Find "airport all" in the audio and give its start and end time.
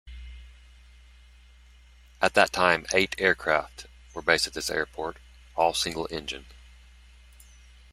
4.71-5.75